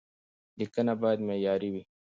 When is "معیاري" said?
1.27-1.69